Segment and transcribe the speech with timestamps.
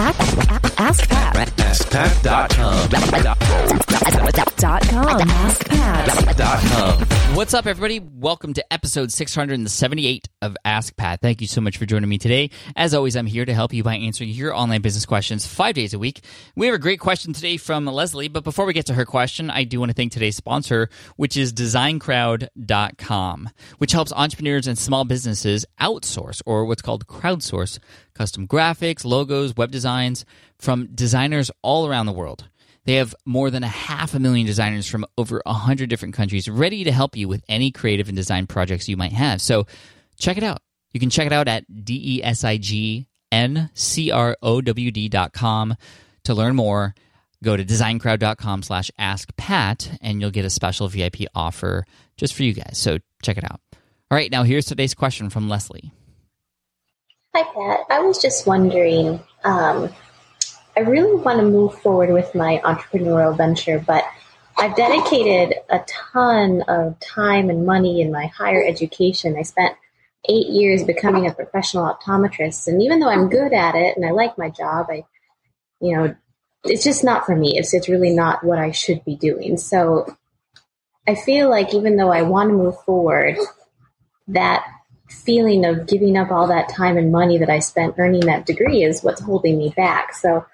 [0.00, 1.67] Ask ask Pat.
[1.78, 2.88] AskPat.com.
[4.56, 5.20] Dot com.
[5.28, 7.36] AskPat.
[7.36, 8.00] What's up, everybody?
[8.00, 11.20] Welcome to episode 678 of Ask Pat.
[11.20, 12.50] Thank you so much for joining me today.
[12.74, 15.94] As always, I'm here to help you by answering your online business questions five days
[15.94, 16.24] a week.
[16.56, 19.48] We have a great question today from Lesley, but before we get to her question,
[19.48, 25.04] I do want to thank today's sponsor, which is designcrowd.com, which helps entrepreneurs and small
[25.04, 27.78] businesses outsource or what's called crowdsource
[28.18, 30.24] custom graphics, logos, web designs
[30.58, 32.48] from designers all around the world.
[32.86, 36.84] They have more than a half a million designers from over 100 different countries ready
[36.84, 39.42] to help you with any creative and design projects you might have.
[39.42, 39.66] So
[40.16, 40.62] check it out.
[40.92, 44.62] You can check it out at D E S I G N C R O
[44.62, 45.76] W D dot com
[46.24, 46.94] to learn more.
[47.44, 51.84] Go to designcrowd.com slash ask Pat and you'll get a special VIP offer
[52.16, 52.78] just for you guys.
[52.78, 53.60] So check it out.
[54.10, 55.92] All right, now here's today's question from Lesley.
[57.36, 57.80] Hi, Pat.
[57.90, 59.20] I was just wondering.
[59.44, 59.90] Um,
[60.78, 64.04] I really want to move forward with my entrepreneurial venture, but
[64.56, 69.34] I've dedicated a ton of time and money in my higher education.
[69.36, 69.74] I spent
[70.28, 74.12] eight years becoming a professional optometrist, and even though I'm good at it and I
[74.12, 75.02] like my job, I,
[75.80, 76.14] you know,
[76.62, 77.58] it's just not for me.
[77.58, 79.56] It's it's really not what I should be doing.
[79.56, 80.16] So
[81.08, 83.36] I feel like even though I want to move forward,
[84.28, 84.64] that
[85.08, 88.84] feeling of giving up all that time and money that I spent earning that degree
[88.84, 90.14] is what's holding me back.
[90.14, 90.46] So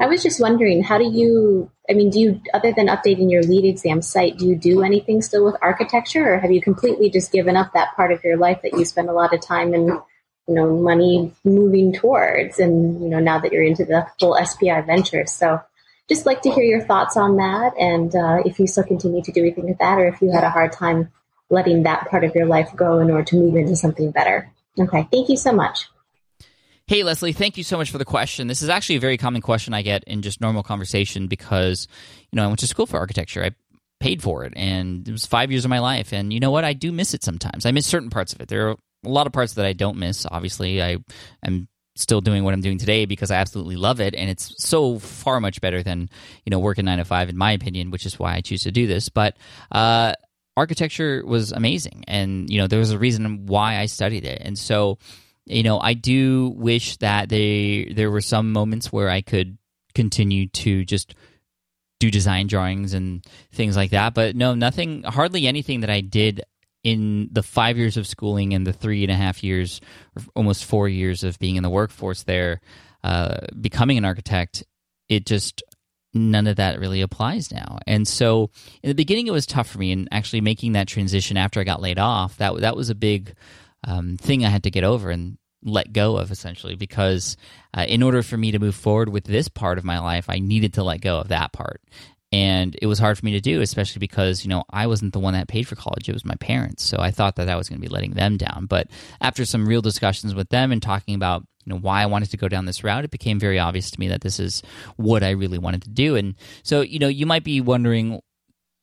[0.00, 3.42] I was just wondering, how do you, I mean, do you, other than updating your
[3.42, 7.32] LEED exam site, do you do anything still with architecture or have you completely just
[7.32, 9.88] given up that part of your life that you spend a lot of time and,
[9.88, 14.80] you know, money moving towards and, you know, now that you're into the full SPI
[14.82, 15.26] venture?
[15.26, 15.60] So
[16.08, 19.32] just like to hear your thoughts on that and uh, if you still continue to
[19.32, 21.10] do anything with that or if you had a hard time
[21.50, 24.50] letting that part of your life go in order to move into something better.
[24.78, 25.88] Okay, thank you so much.
[26.88, 28.46] Hey, Lesley, thank you so much for the question.
[28.46, 31.88] This is actually a very common question I get in just normal conversation because,
[32.30, 33.42] you know, I went to school for architecture.
[33.42, 33.50] I
[33.98, 36.12] paid for it and it was five years of my life.
[36.12, 36.64] And you know what?
[36.64, 37.66] I do miss it sometimes.
[37.66, 38.46] I miss certain parts of it.
[38.46, 40.26] There are a lot of parts that I don't miss.
[40.30, 40.98] Obviously, I
[41.44, 44.14] am still doing what I'm doing today because I absolutely love it.
[44.14, 46.08] And it's so far much better than,
[46.44, 48.70] you know, working nine to five, in my opinion, which is why I choose to
[48.70, 49.08] do this.
[49.08, 49.36] But,
[49.72, 50.12] uh,
[50.56, 54.58] architecture was amazing and you know there was a reason why i studied it and
[54.58, 54.96] so
[55.46, 59.56] you know i do wish that they there were some moments where i could
[59.94, 61.14] continue to just
[61.98, 66.42] do design drawings and things like that but no nothing hardly anything that i did
[66.84, 69.80] in the five years of schooling and the three and a half years
[70.34, 72.60] almost four years of being in the workforce there
[73.02, 74.64] uh, becoming an architect
[75.08, 75.62] it just
[76.16, 77.78] none of that really applies now.
[77.86, 78.50] And so
[78.82, 81.64] in the beginning, it was tough for me, and actually making that transition after I
[81.64, 83.34] got laid off that that was a big
[83.84, 87.36] um, thing I had to get over and let go of essentially because
[87.76, 90.38] uh, in order for me to move forward with this part of my life, I
[90.38, 91.82] needed to let go of that part.
[92.32, 95.20] And it was hard for me to do, especially because, you know, I wasn't the
[95.20, 96.08] one that paid for college.
[96.08, 96.84] It was my parents.
[96.84, 98.66] So I thought that I was going to be letting them down.
[98.66, 98.88] But
[99.20, 102.36] after some real discussions with them and talking about you know why I wanted to
[102.36, 104.62] go down this route, it became very obvious to me that this is
[104.96, 106.16] what I really wanted to do.
[106.16, 108.20] And so, you know, you might be wondering,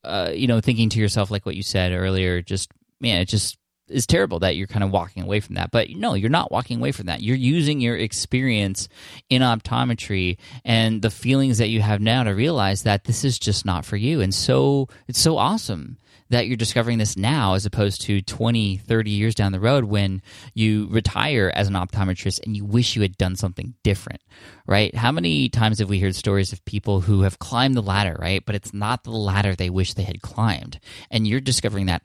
[0.04, 3.58] uh, you know, thinking to yourself like what you said earlier, just man, it just
[3.90, 5.72] is terrible that you're kind of walking away from that.
[5.72, 7.22] But no, you're not walking away from that.
[7.22, 8.88] You're using your experience
[9.30, 13.66] in optometry and the feelings that you have now to realize that this is just
[13.66, 14.22] not for you.
[14.22, 15.98] And so it's so awesome
[16.30, 20.22] that you're discovering this now as opposed to 20, 30 years down the road when
[20.54, 24.22] you retire as an optometrist and you wish you had done something different,
[24.66, 24.96] right?
[24.96, 28.44] How many times have we heard stories of people who have climbed the ladder, right?
[28.44, 30.80] But it's not the ladder they wish they had climbed.
[31.12, 32.02] And you're discovering that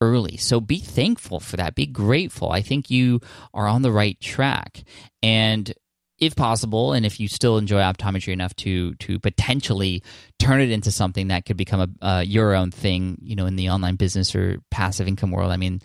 [0.00, 0.36] early.
[0.36, 1.74] So be thankful for that.
[1.74, 2.50] Be grateful.
[2.50, 3.20] I think you
[3.54, 4.84] are on the right track.
[5.22, 5.72] And
[6.18, 10.02] if possible, and if you still enjoy optometry enough to to potentially
[10.38, 13.56] turn it into something that could become a uh, your own thing, you know, in
[13.56, 15.50] the online business or passive income world.
[15.50, 15.80] I mean,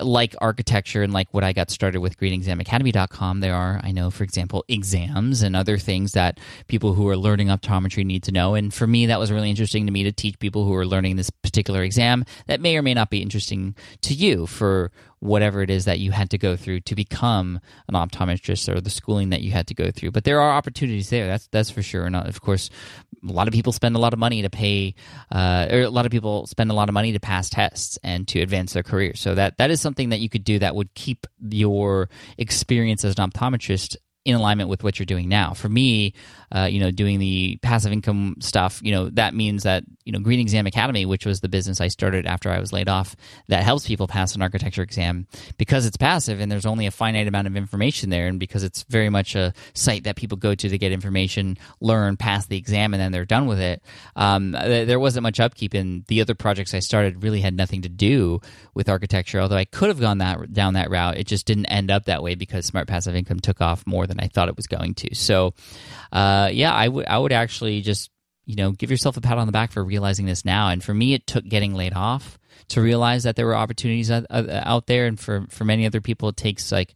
[0.00, 4.24] like architecture and like what I got started with greenexamacademy.com, there are, I know, for
[4.24, 8.54] example, exams and other things that people who are learning optometry need to know.
[8.54, 11.16] And for me, that was really interesting to me to teach people who are learning
[11.16, 14.90] this particular exam that may or may not be interesting to you for
[15.20, 18.90] whatever it is that you had to go through to become an optometrist or the
[18.90, 20.12] schooling that you had to go through.
[20.12, 21.26] But there are opportunities there.
[21.26, 22.04] That's that's for sure.
[22.04, 22.70] And uh, of course,
[23.28, 24.94] a lot of people spend a lot of money to pay,
[25.30, 28.26] uh, or a lot of people spend a lot of money to pass tests and
[28.28, 29.14] to advance their career.
[29.14, 33.14] So that that is something that you could do that would keep your experience as
[33.18, 33.96] an optometrist
[34.28, 35.54] in alignment with what you're doing now.
[35.54, 36.12] For me,
[36.52, 40.18] uh, you know, doing the passive income stuff, you know, that means that you know
[40.18, 43.16] Green Exam Academy, which was the business I started after I was laid off,
[43.48, 45.26] that helps people pass an architecture exam
[45.56, 48.82] because it's passive and there's only a finite amount of information there, and because it's
[48.84, 52.92] very much a site that people go to to get information, learn, pass the exam,
[52.92, 53.82] and then they're done with it.
[54.14, 57.88] Um, there wasn't much upkeep, and the other projects I started really had nothing to
[57.88, 58.40] do
[58.74, 59.40] with architecture.
[59.40, 62.22] Although I could have gone that down that route, it just didn't end up that
[62.22, 65.14] way because Smart Passive Income took off more than I thought it was going to.
[65.14, 65.54] So,
[66.12, 68.10] uh, yeah, I would I would actually just
[68.44, 70.68] you know give yourself a pat on the back for realizing this now.
[70.68, 72.38] And for me, it took getting laid off
[72.68, 76.36] to realize that there were opportunities out there, and for for many other people, it
[76.36, 76.94] takes like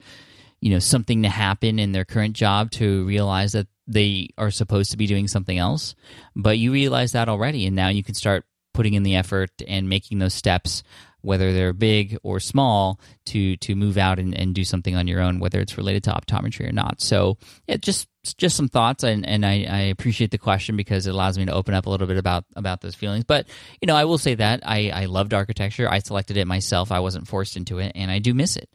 [0.62, 4.92] you know something to happen in their current job to realize that they are supposed
[4.92, 5.96] to be doing something else
[6.36, 9.88] but you realize that already and now you can start putting in the effort and
[9.88, 10.82] making those steps
[11.22, 15.20] whether they're big or small, to to move out and, and do something on your
[15.20, 17.00] own, whether it's related to optometry or not.
[17.00, 21.10] So yeah, just just some thoughts, and, and I, I appreciate the question because it
[21.10, 23.24] allows me to open up a little bit about about those feelings.
[23.24, 23.46] But
[23.80, 25.90] you know, I will say that I I loved architecture.
[25.90, 26.92] I selected it myself.
[26.92, 28.68] I wasn't forced into it, and I do miss it.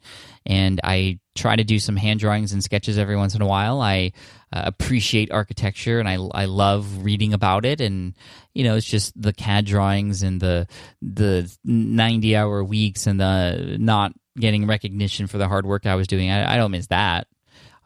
[0.44, 3.80] And I try to do some hand drawings and sketches every once in a while.
[3.80, 4.12] I
[4.52, 7.80] uh, appreciate architecture and I, I love reading about it.
[7.80, 8.14] And,
[8.54, 10.66] you know, it's just the CAD drawings and the,
[11.00, 16.06] the 90 hour weeks and the not getting recognition for the hard work I was
[16.06, 16.30] doing.
[16.30, 17.28] I, I don't miss that.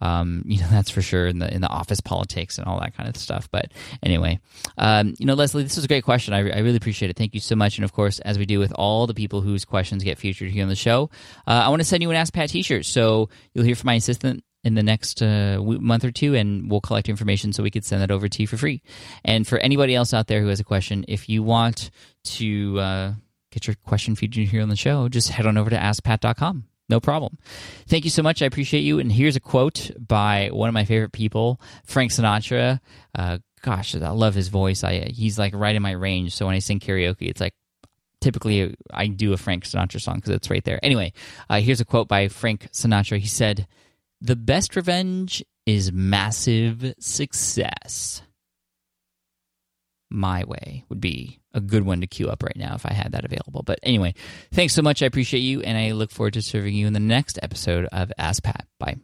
[0.03, 2.97] Um, you know that's for sure in the in the office politics and all that
[2.97, 3.49] kind of stuff.
[3.51, 3.73] But
[4.03, 4.41] anyway,
[4.77, 6.35] um, you know, Lesley, this was a great question.
[6.35, 7.17] I, I, really appreciate it.
[7.17, 7.79] Thank you so much.
[7.79, 10.63] And of course, as we do with all the people whose questions get featured here
[10.63, 11.09] on the show,
[11.47, 12.85] uh, I want to send you an Ask Pat T-shirt.
[12.85, 16.81] So you'll hear from my assistant in the next uh, month or two, and we'll
[16.81, 18.83] collect information so we could send that over to you for free.
[19.25, 21.91] And for anybody else out there who has a question, if you want
[22.25, 23.13] to uh,
[23.51, 26.65] get your question featured here on the show, just head on over to askpat.com.
[26.93, 27.39] No problem.
[27.89, 28.43] Thank you so much.
[28.43, 28.99] I appreciate you.
[28.99, 32.81] And here's a quote by one of my favorite people, Frank Sinatra.
[33.15, 34.85] Uh, gosh, I love his voice.
[34.85, 36.35] I he's like right in my range.
[36.35, 37.55] So when I sing karaoke, it's like
[38.21, 40.79] typically I do a Frank Sinatra song because it's right there.
[40.83, 41.15] Anyway,
[41.49, 43.19] uh, here's a quote by Frank Sinatra.
[43.19, 43.67] He said,
[44.21, 48.21] "The best revenge is massive success."
[50.13, 53.13] My way would be a good one to queue up right now if I had
[53.13, 53.63] that available.
[53.63, 54.15] But anyway,
[54.53, 55.03] thanks so much.
[55.03, 58.13] I appreciate you, and I look forward to serving you in the next episode of
[58.19, 58.67] Ask Pat.
[58.79, 58.97] Bye.